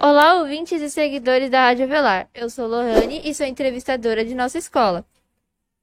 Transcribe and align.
Olá, 0.00 0.40
ouvintes 0.40 0.80
e 0.80 0.88
seguidores 0.88 1.50
da 1.50 1.66
Rádio 1.66 1.86
Velar. 1.86 2.30
Eu 2.32 2.48
sou 2.48 2.66
Lohane 2.66 3.20
e 3.24 3.34
sou 3.34 3.44
entrevistadora 3.44 4.24
de 4.24 4.34
nossa 4.34 4.56
escola. 4.56 5.04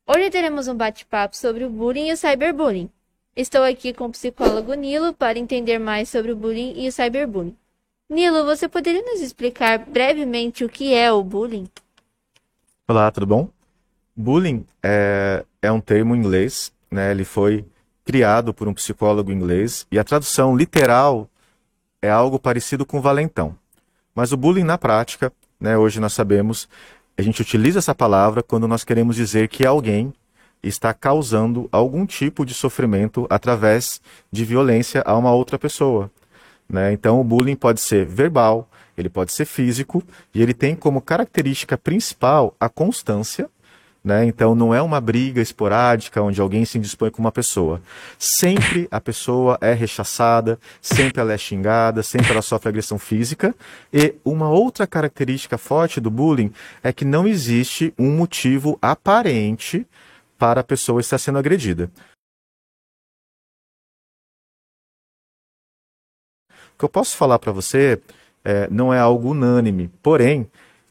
Hoje 0.07 0.31
teremos 0.31 0.67
um 0.67 0.75
bate-papo 0.75 1.37
sobre 1.37 1.63
o 1.63 1.69
bullying 1.69 2.09
e 2.09 2.13
o 2.13 2.17
cyberbullying. 2.17 2.89
Estou 3.37 3.63
aqui 3.63 3.91
com 3.91 4.05
o 4.05 4.11
psicólogo 4.11 4.73
Nilo 4.75 5.13
para 5.13 5.37
entender 5.37 5.77
mais 5.77 6.07
sobre 6.07 6.31
o 6.31 6.37
bullying 6.37 6.71
e 6.77 6.87
o 6.87 6.91
cyberbullying. 6.91 7.53
Nilo, 8.09 8.45
você 8.45 8.65
poderia 8.65 9.01
nos 9.01 9.19
explicar 9.19 9.77
brevemente 9.77 10.63
o 10.63 10.69
que 10.69 10.93
é 10.93 11.11
o 11.11 11.21
bullying? 11.21 11.67
Olá, 12.87 13.11
tudo 13.11 13.25
bom? 13.25 13.49
Bullying 14.15 14.65
é, 14.81 15.43
é 15.61 15.69
um 15.69 15.81
termo 15.81 16.15
em 16.15 16.19
inglês, 16.19 16.71
né? 16.89 17.11
Ele 17.11 17.25
foi 17.25 17.65
criado 18.05 18.53
por 18.53 18.69
um 18.69 18.73
psicólogo 18.73 19.33
inglês 19.33 19.85
e 19.91 19.99
a 19.99 20.03
tradução 20.05 20.55
literal 20.55 21.29
é 22.01 22.09
algo 22.09 22.39
parecido 22.39 22.85
com 22.85 23.01
valentão. 23.01 23.53
Mas 24.15 24.31
o 24.31 24.37
bullying 24.37 24.63
na 24.63 24.77
prática, 24.77 25.29
né, 25.59 25.77
hoje 25.77 25.99
nós 25.99 26.13
sabemos, 26.13 26.69
a 27.17 27.21
gente 27.21 27.41
utiliza 27.41 27.79
essa 27.79 27.93
palavra 27.93 28.41
quando 28.41 28.65
nós 28.65 28.85
queremos 28.85 29.17
dizer 29.17 29.49
que 29.49 29.65
alguém 29.65 30.13
está 30.67 30.93
causando 30.93 31.69
algum 31.71 32.05
tipo 32.05 32.45
de 32.45 32.53
sofrimento 32.53 33.25
através 33.29 34.01
de 34.31 34.43
violência 34.43 35.03
a 35.05 35.17
uma 35.17 35.31
outra 35.31 35.57
pessoa. 35.57 36.11
Né? 36.67 36.91
Então, 36.93 37.21
o 37.21 37.23
bullying 37.23 37.55
pode 37.55 37.79
ser 37.79 38.05
verbal, 38.05 38.67
ele 38.97 39.09
pode 39.09 39.31
ser 39.31 39.45
físico, 39.45 40.03
e 40.33 40.41
ele 40.41 40.53
tem 40.53 40.75
como 40.75 41.01
característica 41.01 41.77
principal 41.77 42.55
a 42.59 42.69
constância 42.69 43.49
né? 44.05 44.23
Então 44.23 44.53
não 44.53 44.71
é 44.71 44.79
uma 44.83 45.01
briga 45.01 45.41
esporádica 45.41 46.21
onde 46.21 46.39
alguém 46.39 46.63
se 46.63 46.77
indispõe 46.77 47.09
com 47.09 47.19
uma 47.19 47.31
pessoa. 47.31 47.81
Sempre 48.19 48.87
a 48.91 49.01
pessoa 49.01 49.57
é 49.59 49.73
rechaçada, 49.73 50.59
sempre 50.79 51.19
ela 51.19 51.33
é 51.33 51.37
xingada, 51.39 52.03
sempre 52.03 52.31
ela 52.31 52.43
sofre 52.43 52.69
agressão 52.69 52.99
física. 52.99 53.55
E 53.91 54.13
uma 54.23 54.47
outra 54.47 54.85
característica 54.85 55.57
forte 55.57 55.99
do 55.99 56.11
bullying 56.11 56.51
é 56.83 56.93
que 56.93 57.03
não 57.03 57.27
existe 57.27 57.91
um 57.97 58.15
motivo 58.15 58.77
aparente 58.79 59.87
para 60.37 60.61
a 60.61 60.63
pessoa 60.63 61.01
estar 61.01 61.17
sendo 61.17 61.37
agredida. 61.37 61.91
O 66.75 66.77
que 66.77 66.85
eu 66.85 66.89
posso 66.89 67.15
falar 67.15 67.39
para 67.39 67.51
você 67.51 68.01
é, 68.43 68.67
não 68.69 68.93
é 68.93 68.99
algo 68.99 69.31
unânime, 69.31 69.89
porém, 70.03 70.49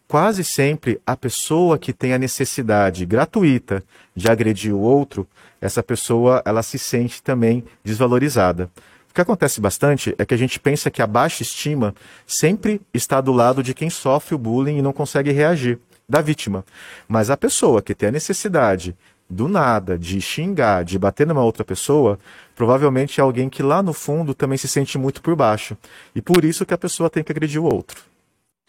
quase 0.09 0.43
sempre 0.43 1.01
a 1.07 1.17
pessoa 1.17 1.79
que 1.79 1.93
tem 1.93 2.15
a 2.15 2.19
necessidade 2.19 3.05
gratuita 3.05 3.85
de 4.15 4.31
agredir 4.31 4.75
o 4.75 4.81
outro, 4.81 5.27
essa 5.61 5.83
pessoa 5.83 6.43
ela 6.45 6.63
se 6.63 6.79
sente 6.79 7.23
também 7.23 7.65
desvalorizada. 7.83 8.71
O 9.11 9.15
que 9.15 9.21
acontece 9.21 9.61
bastante 9.61 10.15
é 10.19 10.25
que 10.25 10.35
a 10.35 10.37
gente 10.37 10.59
pensa 10.59 10.91
que 10.91 11.01
a 11.01 11.07
baixa 11.07 11.43
estima 11.43 11.95
sempre 12.27 12.81
está 12.93 13.21
do 13.21 13.33
lado 13.33 13.63
de 13.63 13.73
quem 13.73 13.89
sofre 13.89 14.35
o 14.35 14.39
bullying 14.39 14.79
e 14.79 14.83
não 14.83 14.93
consegue 14.93 15.31
reagir, 15.31 15.79
da 16.09 16.21
vítima. 16.21 16.65
Mas 17.07 17.31
a 17.31 17.37
pessoa 17.37 17.81
que 17.81 17.95
tem 17.95 18.09
a 18.09 18.13
necessidade 18.13 18.95
do 19.29 19.49
nada 19.49 19.99
de 19.99 20.21
xingar, 20.21 20.85
de 20.85 20.99
bater 20.99 21.27
numa 21.27 21.43
outra 21.43 21.65
pessoa, 21.65 22.19
provavelmente 22.55 23.21
é 23.21 23.23
alguém 23.23 23.49
que 23.49 23.63
lá 23.63 23.83
no 23.83 23.93
fundo 23.93 24.35
também 24.35 24.59
se 24.59 24.69
sente 24.69 24.99
muito 24.99 25.23
por 25.23 25.35
baixo. 25.35 25.77
E 26.15 26.23
por 26.23 26.45
isso 26.45 26.67
que 26.67 26.75
a 26.75 26.79
pessoa 26.79 27.11
tem 27.11 27.25
que 27.25 27.33
agredir 27.33 27.61
o 27.61 27.65
outro. 27.65 28.05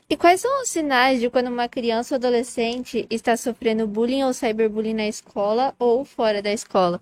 E 0.08 0.16
quais 0.16 0.42
são 0.42 0.62
os 0.62 0.70
sinais 0.70 1.20
de 1.20 1.30
quando 1.30 1.48
uma 1.48 1.68
criança 1.68 2.14
ou 2.14 2.18
adolescente 2.18 3.08
está 3.10 3.36
sofrendo 3.36 3.88
bullying 3.88 4.24
ou 4.24 4.34
cyberbullying 4.34 4.94
na 4.94 5.08
escola 5.08 5.74
ou 5.80 6.06
fora 6.06 6.42
da 6.42 6.54
escola? 6.54 7.02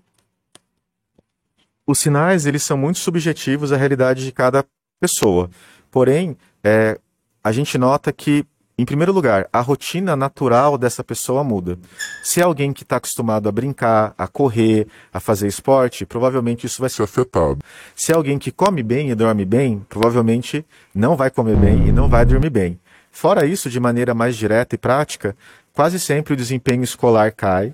Os 1.86 1.98
sinais, 1.98 2.46
eles 2.46 2.62
são 2.62 2.78
muito 2.78 2.98
subjetivos 2.98 3.72
à 3.72 3.76
realidade 3.76 4.24
de 4.24 4.32
cada 4.32 4.64
pessoa. 4.98 5.50
Porém, 5.90 6.34
é, 6.62 6.98
a 7.42 7.52
gente 7.52 7.76
nota 7.76 8.10
que, 8.10 8.46
em 8.76 8.84
primeiro 8.84 9.12
lugar, 9.12 9.48
a 9.52 9.60
rotina 9.60 10.16
natural 10.16 10.76
dessa 10.76 11.04
pessoa 11.04 11.44
muda. 11.44 11.78
Se 12.24 12.40
é 12.40 12.42
alguém 12.42 12.72
que 12.72 12.82
está 12.82 12.96
acostumado 12.96 13.48
a 13.48 13.52
brincar, 13.52 14.12
a 14.18 14.26
correr, 14.26 14.88
a 15.12 15.20
fazer 15.20 15.46
esporte, 15.46 16.04
provavelmente 16.04 16.66
isso 16.66 16.80
vai 16.80 16.90
ser 16.90 17.04
afetado. 17.04 17.58
Se 17.94 18.10
é 18.10 18.16
alguém 18.16 18.36
que 18.36 18.50
come 18.50 18.82
bem 18.82 19.10
e 19.10 19.14
dorme 19.14 19.44
bem, 19.44 19.86
provavelmente 19.88 20.66
não 20.92 21.14
vai 21.14 21.30
comer 21.30 21.56
bem 21.56 21.86
e 21.86 21.92
não 21.92 22.08
vai 22.08 22.24
dormir 22.24 22.50
bem. 22.50 22.80
Fora 23.12 23.46
isso, 23.46 23.70
de 23.70 23.78
maneira 23.78 24.12
mais 24.12 24.36
direta 24.36 24.74
e 24.74 24.78
prática, 24.78 25.36
quase 25.72 26.00
sempre 26.00 26.34
o 26.34 26.36
desempenho 26.36 26.82
escolar 26.82 27.30
cai, 27.30 27.72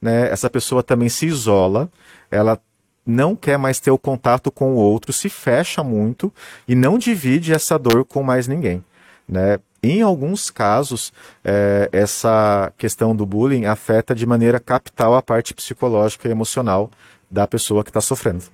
né? 0.00 0.28
essa 0.28 0.50
pessoa 0.50 0.82
também 0.82 1.08
se 1.08 1.24
isola, 1.24 1.88
ela 2.28 2.60
não 3.06 3.36
quer 3.36 3.56
mais 3.56 3.78
ter 3.78 3.92
o 3.92 3.98
contato 3.98 4.50
com 4.50 4.72
o 4.72 4.76
outro, 4.76 5.12
se 5.12 5.28
fecha 5.28 5.84
muito 5.84 6.32
e 6.66 6.74
não 6.74 6.98
divide 6.98 7.52
essa 7.52 7.78
dor 7.78 8.04
com 8.04 8.24
mais 8.24 8.48
ninguém. 8.48 8.84
Né? 9.28 9.60
Em 9.82 10.00
alguns 10.00 10.48
casos, 10.48 11.12
é, 11.44 11.88
essa 11.90 12.72
questão 12.78 13.16
do 13.16 13.26
bullying 13.26 13.64
afeta 13.64 14.14
de 14.14 14.24
maneira 14.24 14.60
capital 14.60 15.16
a 15.16 15.22
parte 15.22 15.52
psicológica 15.52 16.28
e 16.28 16.30
emocional 16.30 16.88
da 17.28 17.48
pessoa 17.48 17.82
que 17.82 17.90
está 17.90 18.00
sofrendo. 18.00 18.44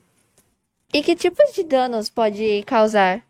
E 0.92 1.02
que 1.02 1.14
tipos 1.14 1.52
de 1.54 1.64
danos 1.64 2.08
pode 2.08 2.62
causar? 2.62 3.22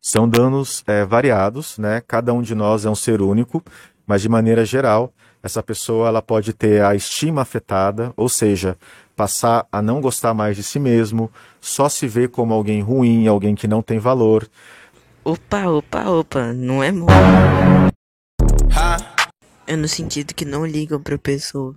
São 0.00 0.28
danos 0.28 0.84
é, 0.86 1.04
variados, 1.04 1.78
né? 1.78 2.00
Cada 2.06 2.32
um 2.32 2.42
de 2.42 2.54
nós 2.54 2.84
é 2.84 2.90
um 2.90 2.94
ser 2.94 3.20
único, 3.20 3.60
mas 4.06 4.22
de 4.22 4.28
maneira 4.28 4.64
geral, 4.64 5.12
essa 5.42 5.64
pessoa 5.64 6.06
ela 6.06 6.22
pode 6.22 6.52
ter 6.52 6.80
a 6.84 6.94
estima 6.94 7.42
afetada, 7.42 8.12
ou 8.16 8.28
seja, 8.28 8.78
passar 9.16 9.66
a 9.72 9.82
não 9.82 10.00
gostar 10.00 10.32
mais 10.32 10.54
de 10.56 10.62
si 10.62 10.78
mesmo, 10.78 11.28
só 11.60 11.88
se 11.88 12.06
ver 12.06 12.28
como 12.28 12.54
alguém 12.54 12.80
ruim, 12.82 13.26
alguém 13.26 13.56
que 13.56 13.66
não 13.66 13.82
tem 13.82 13.98
valor. 13.98 14.48
Opa, 15.28 15.66
opa, 15.66 16.08
opa, 16.08 16.52
não 16.52 16.84
é 16.84 16.92
bom. 16.92 17.08
É 19.66 19.74
no 19.74 19.88
sentido 19.88 20.32
que 20.32 20.44
não 20.44 20.64
ligam 20.64 21.02
para 21.02 21.16
a 21.16 21.18
pessoa. 21.18 21.74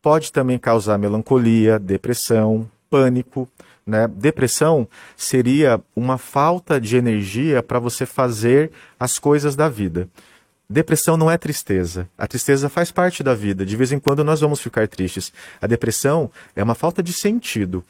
Pode 0.00 0.30
também 0.30 0.56
causar 0.56 0.96
melancolia, 0.96 1.80
depressão, 1.80 2.70
pânico, 2.88 3.48
né? 3.84 4.06
Depressão 4.06 4.86
seria 5.16 5.82
uma 5.96 6.16
falta 6.16 6.80
de 6.80 6.96
energia 6.96 7.60
para 7.60 7.80
você 7.80 8.06
fazer 8.06 8.70
as 9.00 9.18
coisas 9.18 9.56
da 9.56 9.68
vida. 9.68 10.08
Depressão 10.70 11.16
não 11.16 11.28
é 11.28 11.36
tristeza. 11.36 12.08
A 12.16 12.28
tristeza 12.28 12.68
faz 12.68 12.92
parte 12.92 13.20
da 13.20 13.34
vida. 13.34 13.66
De 13.66 13.76
vez 13.76 13.90
em 13.90 13.98
quando 13.98 14.22
nós 14.22 14.40
vamos 14.40 14.60
ficar 14.60 14.86
tristes. 14.86 15.32
A 15.60 15.66
depressão 15.66 16.30
é 16.54 16.62
uma 16.62 16.76
falta 16.76 17.02
de 17.02 17.12
sentido. 17.12 17.84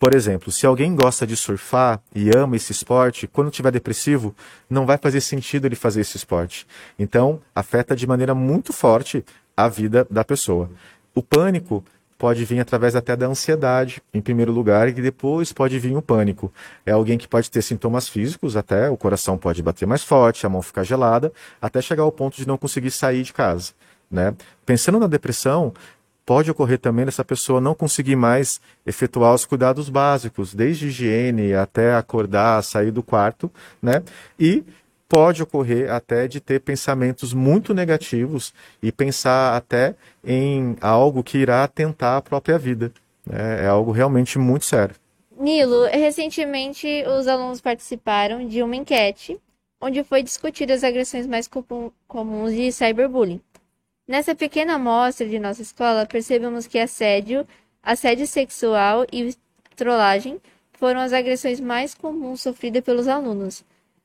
Por 0.00 0.14
exemplo, 0.14 0.50
se 0.50 0.64
alguém 0.64 0.96
gosta 0.96 1.26
de 1.26 1.36
surfar 1.36 2.00
e 2.14 2.30
ama 2.34 2.56
esse 2.56 2.72
esporte, 2.72 3.26
quando 3.26 3.50
estiver 3.50 3.70
depressivo, 3.70 4.34
não 4.68 4.86
vai 4.86 4.96
fazer 4.96 5.20
sentido 5.20 5.66
ele 5.66 5.76
fazer 5.76 6.00
esse 6.00 6.16
esporte. 6.16 6.66
Então, 6.98 7.38
afeta 7.54 7.94
de 7.94 8.06
maneira 8.06 8.34
muito 8.34 8.72
forte 8.72 9.22
a 9.54 9.68
vida 9.68 10.06
da 10.10 10.24
pessoa. 10.24 10.70
O 11.14 11.22
pânico 11.22 11.84
pode 12.16 12.42
vir 12.46 12.60
através 12.60 12.96
até 12.96 13.14
da 13.14 13.26
ansiedade, 13.26 14.02
em 14.14 14.22
primeiro 14.22 14.50
lugar, 14.52 14.88
e 14.88 14.92
depois 14.92 15.52
pode 15.52 15.78
vir 15.78 15.94
o 15.94 16.00
pânico. 16.00 16.50
É 16.86 16.92
alguém 16.92 17.18
que 17.18 17.28
pode 17.28 17.50
ter 17.50 17.60
sintomas 17.60 18.08
físicos, 18.08 18.56
até 18.56 18.88
o 18.88 18.96
coração 18.96 19.36
pode 19.36 19.62
bater 19.62 19.84
mais 19.86 20.02
forte, 20.02 20.46
a 20.46 20.48
mão 20.48 20.62
ficar 20.62 20.82
gelada, 20.82 21.30
até 21.60 21.82
chegar 21.82 22.04
ao 22.04 22.12
ponto 22.12 22.38
de 22.38 22.48
não 22.48 22.56
conseguir 22.56 22.90
sair 22.90 23.22
de 23.22 23.34
casa. 23.34 23.72
Né? 24.10 24.34
Pensando 24.64 24.98
na 24.98 25.06
depressão, 25.06 25.74
pode 26.30 26.48
ocorrer 26.48 26.78
também 26.78 27.04
dessa 27.04 27.24
pessoa 27.24 27.60
não 27.60 27.74
conseguir 27.74 28.14
mais 28.14 28.60
efetuar 28.86 29.34
os 29.34 29.44
cuidados 29.44 29.88
básicos, 29.88 30.54
desde 30.54 30.86
higiene 30.86 31.54
até 31.54 31.92
acordar, 31.92 32.62
sair 32.62 32.92
do 32.92 33.02
quarto, 33.02 33.50
né? 33.82 34.00
E 34.38 34.62
pode 35.08 35.42
ocorrer 35.42 35.90
até 35.90 36.28
de 36.28 36.38
ter 36.38 36.60
pensamentos 36.60 37.34
muito 37.34 37.74
negativos 37.74 38.54
e 38.80 38.92
pensar 38.92 39.56
até 39.56 39.96
em 40.24 40.76
algo 40.80 41.24
que 41.24 41.36
irá 41.36 41.64
atentar 41.64 42.18
a 42.18 42.22
própria 42.22 42.56
vida. 42.56 42.92
É, 43.28 43.64
é 43.64 43.66
algo 43.66 43.90
realmente 43.90 44.38
muito 44.38 44.66
sério. 44.66 44.94
Nilo, 45.36 45.86
recentemente 45.86 46.86
os 47.08 47.26
alunos 47.26 47.60
participaram 47.60 48.46
de 48.46 48.62
uma 48.62 48.76
enquete 48.76 49.36
onde 49.80 50.04
foi 50.04 50.22
discutidas 50.22 50.84
as 50.84 50.90
agressões 50.90 51.26
mais 51.26 51.50
comuns 52.06 52.52
de 52.54 52.70
cyberbullying. 52.70 53.40
Nessa 54.10 54.34
pequena 54.34 54.74
amostra 54.74 55.24
de 55.24 55.38
nossa 55.38 55.62
escola, 55.62 56.04
percebemos 56.04 56.66
que 56.66 56.80
assédio, 56.80 57.46
assédio 57.80 58.26
sexual 58.26 59.06
e 59.12 59.32
trollagem 59.76 60.40
foram 60.72 60.98
as 60.98 61.12
agressões 61.12 61.60
mais 61.60 61.94
comuns 61.94 62.40
sofridas 62.40 62.82
pelos 62.82 63.06
alunos. 63.06 63.62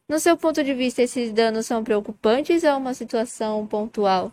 No 0.07 0.19
seu 0.19 0.37
ponto 0.37 0.63
de 0.63 0.75
vista, 0.75 1.01
esses 1.01 1.33
danos 1.33 1.65
são 1.65 1.83
preocupantes 1.83 2.61
ou 2.61 2.69
é 2.69 2.75
uma 2.75 2.93
situação 2.93 3.65
pontual? 3.65 4.31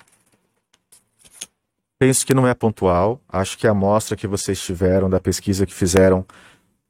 Penso 1.98 2.26
que 2.26 2.34
não 2.34 2.46
é 2.46 2.52
pontual. 2.52 3.19
Acho 3.26 3.56
que 3.56 3.66
a 3.66 3.70
amostra 3.70 4.14
que 4.14 4.26
vocês 4.26 4.60
tiveram, 4.60 5.08
da 5.08 5.20
pesquisa 5.20 5.64
que 5.64 5.72
fizeram, 5.72 6.22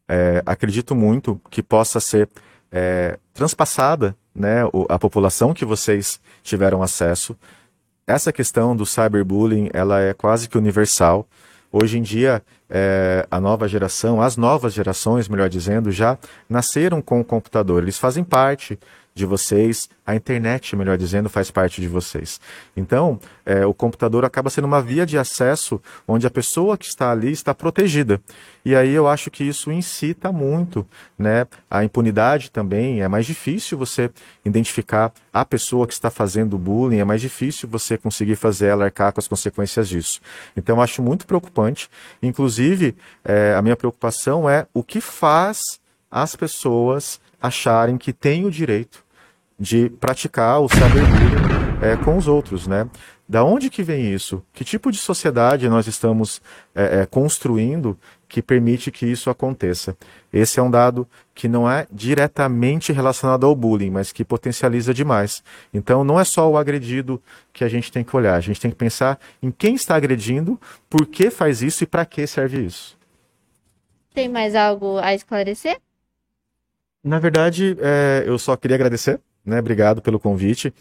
é, 0.08 0.42
acredito 0.44 0.92
muito 0.92 1.40
que 1.50 1.62
possa 1.62 2.00
ser 2.00 2.28
é, 2.72 3.16
transpassada 3.32 4.16
né, 4.34 4.62
a 4.88 4.98
população 4.98 5.54
que 5.54 5.64
vocês 5.64 6.20
tiveram 6.42 6.82
acesso. 6.82 7.38
Essa 8.06 8.32
questão 8.32 8.74
do 8.74 8.84
cyberbullying 8.84 9.70
ela 9.72 10.00
é 10.00 10.12
quase 10.12 10.48
que 10.48 10.58
universal. 10.58 11.26
Hoje 11.70 11.98
em 11.98 12.02
dia, 12.02 12.42
é, 12.68 13.26
a 13.30 13.40
nova 13.40 13.66
geração, 13.68 14.20
as 14.20 14.36
novas 14.36 14.74
gerações, 14.74 15.28
melhor 15.28 15.48
dizendo, 15.48 15.90
já 15.90 16.18
nasceram 16.48 17.00
com 17.00 17.20
o 17.20 17.24
computador. 17.24 17.82
Eles 17.82 17.98
fazem 17.98 18.24
parte 18.24 18.78
de 19.14 19.26
vocês, 19.26 19.88
a 20.06 20.16
internet, 20.16 20.74
melhor 20.74 20.96
dizendo, 20.96 21.28
faz 21.28 21.50
parte 21.50 21.80
de 21.80 21.88
vocês. 21.88 22.40
Então, 22.76 23.20
é, 23.44 23.64
o 23.66 23.74
computador 23.74 24.24
acaba 24.24 24.48
sendo 24.48 24.64
uma 24.64 24.80
via 24.80 25.04
de 25.04 25.18
acesso 25.18 25.80
onde 26.08 26.26
a 26.26 26.30
pessoa 26.30 26.78
que 26.78 26.86
está 26.86 27.10
ali 27.10 27.30
está 27.30 27.54
protegida. 27.54 28.20
E 28.64 28.74
aí 28.74 28.90
eu 28.90 29.06
acho 29.06 29.30
que 29.30 29.44
isso 29.44 29.70
incita 29.70 30.32
muito 30.32 30.86
né, 31.18 31.46
a 31.70 31.84
impunidade 31.84 32.50
também. 32.50 33.02
É 33.02 33.08
mais 33.08 33.26
difícil 33.26 33.76
você 33.76 34.10
identificar 34.44 35.12
a 35.32 35.44
pessoa 35.44 35.86
que 35.86 35.92
está 35.92 36.10
fazendo 36.10 36.56
bullying, 36.56 36.98
é 36.98 37.04
mais 37.04 37.20
difícil 37.20 37.68
você 37.68 37.98
conseguir 37.98 38.36
fazer 38.36 38.66
ela 38.66 38.84
arcar 38.84 39.12
com 39.12 39.20
as 39.20 39.28
consequências 39.28 39.88
disso. 39.88 40.20
Então, 40.56 40.76
eu 40.76 40.82
acho 40.82 41.02
muito 41.02 41.26
preocupante. 41.26 41.90
Inclusive, 42.22 42.96
é, 43.24 43.54
a 43.54 43.60
minha 43.60 43.76
preocupação 43.76 44.48
é 44.48 44.66
o 44.72 44.82
que 44.82 45.00
faz 45.00 45.80
as 46.10 46.34
pessoas 46.36 47.20
acharem 47.40 47.98
que 47.98 48.12
têm 48.12 48.44
o 48.44 48.50
direito 48.50 49.01
de 49.62 49.88
praticar 49.88 50.60
o 50.60 50.68
cyberbullying 50.68 51.80
é, 51.80 51.96
com 51.96 52.16
os 52.16 52.26
outros, 52.26 52.66
né? 52.66 52.90
Da 53.28 53.44
onde 53.44 53.70
que 53.70 53.84
vem 53.84 54.12
isso? 54.12 54.42
Que 54.52 54.64
tipo 54.64 54.90
de 54.90 54.98
sociedade 54.98 55.68
nós 55.68 55.86
estamos 55.86 56.42
é, 56.74 57.02
é, 57.02 57.06
construindo 57.06 57.96
que 58.28 58.42
permite 58.42 58.90
que 58.90 59.06
isso 59.06 59.30
aconteça? 59.30 59.96
Esse 60.32 60.58
é 60.58 60.62
um 60.62 60.70
dado 60.70 61.06
que 61.32 61.46
não 61.46 61.70
é 61.70 61.86
diretamente 61.92 62.92
relacionado 62.92 63.46
ao 63.46 63.54
bullying, 63.54 63.90
mas 63.90 64.10
que 64.10 64.24
potencializa 64.24 64.92
demais. 64.92 65.44
Então, 65.72 66.02
não 66.02 66.18
é 66.18 66.24
só 66.24 66.50
o 66.50 66.58
agredido 66.58 67.22
que 67.52 67.62
a 67.62 67.68
gente 67.68 67.92
tem 67.92 68.02
que 68.02 68.16
olhar, 68.16 68.34
a 68.34 68.40
gente 68.40 68.60
tem 68.60 68.70
que 68.70 68.76
pensar 68.76 69.16
em 69.40 69.52
quem 69.52 69.76
está 69.76 69.94
agredindo, 69.94 70.60
por 70.90 71.06
que 71.06 71.30
faz 71.30 71.62
isso 71.62 71.84
e 71.84 71.86
para 71.86 72.04
que 72.04 72.26
serve 72.26 72.66
isso. 72.66 72.98
Tem 74.12 74.28
mais 74.28 74.56
algo 74.56 74.98
a 74.98 75.14
esclarecer? 75.14 75.78
Na 77.04 77.20
verdade, 77.20 77.76
é, 77.80 78.24
eu 78.26 78.38
só 78.38 78.56
queria 78.56 78.74
agradecer, 78.74 79.20
né? 79.44 79.58
Obrigado 79.58 80.02
pelo 80.02 80.20
convite. 80.20 80.72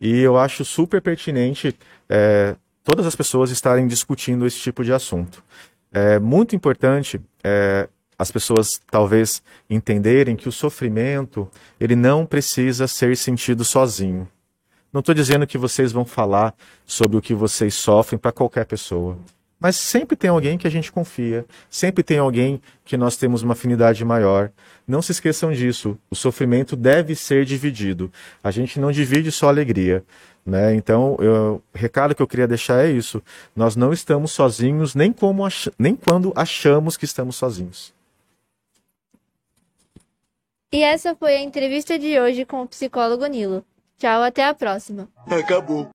E 0.00 0.20
eu 0.20 0.36
acho 0.38 0.64
super 0.64 1.00
pertinente 1.00 1.74
é, 2.08 2.56
todas 2.82 3.06
as 3.06 3.16
pessoas 3.16 3.50
estarem 3.50 3.86
discutindo 3.86 4.46
esse 4.46 4.58
tipo 4.58 4.84
de 4.84 4.92
assunto. 4.92 5.42
É 5.92 6.18
muito 6.18 6.54
importante 6.54 7.20
é, 7.42 7.88
as 8.18 8.30
pessoas 8.30 8.80
talvez 8.90 9.42
entenderem 9.68 10.36
que 10.36 10.48
o 10.48 10.52
sofrimento 10.52 11.48
ele 11.80 11.96
não 11.96 12.26
precisa 12.26 12.86
ser 12.86 13.16
sentido 13.16 13.64
sozinho. 13.64 14.28
Não 14.92 15.00
estou 15.00 15.14
dizendo 15.14 15.46
que 15.46 15.58
vocês 15.58 15.90
vão 15.90 16.04
falar 16.04 16.54
sobre 16.86 17.16
o 17.16 17.22
que 17.22 17.34
vocês 17.34 17.74
sofrem 17.74 18.18
para 18.18 18.30
qualquer 18.30 18.64
pessoa. 18.64 19.18
Mas 19.64 19.76
sempre 19.76 20.14
tem 20.14 20.28
alguém 20.28 20.58
que 20.58 20.66
a 20.66 20.70
gente 20.70 20.92
confia, 20.92 21.46
sempre 21.70 22.04
tem 22.04 22.18
alguém 22.18 22.60
que 22.84 22.98
nós 22.98 23.16
temos 23.16 23.42
uma 23.42 23.54
afinidade 23.54 24.04
maior. 24.04 24.50
Não 24.86 25.00
se 25.00 25.12
esqueçam 25.12 25.54
disso. 25.54 25.96
O 26.10 26.14
sofrimento 26.14 26.76
deve 26.76 27.16
ser 27.16 27.46
dividido. 27.46 28.12
A 28.42 28.50
gente 28.50 28.78
não 28.78 28.92
divide 28.92 29.32
só 29.32 29.48
alegria. 29.48 30.04
Né? 30.44 30.74
Então, 30.74 31.16
o 31.18 31.62
recado 31.72 32.14
que 32.14 32.20
eu 32.20 32.26
queria 32.26 32.46
deixar 32.46 32.84
é 32.84 32.90
isso. 32.90 33.22
Nós 33.56 33.74
não 33.74 33.90
estamos 33.90 34.32
sozinhos, 34.32 34.94
nem, 34.94 35.10
como 35.10 35.46
ach... 35.46 35.68
nem 35.78 35.96
quando 35.96 36.30
achamos 36.36 36.98
que 36.98 37.06
estamos 37.06 37.34
sozinhos. 37.34 37.94
E 40.70 40.82
essa 40.82 41.14
foi 41.14 41.36
a 41.36 41.42
entrevista 41.42 41.98
de 41.98 42.20
hoje 42.20 42.44
com 42.44 42.60
o 42.60 42.68
psicólogo 42.68 43.24
Nilo. 43.24 43.64
Tchau, 43.96 44.22
até 44.22 44.44
a 44.46 44.52
próxima. 44.52 45.08
Acabou. 45.26 45.88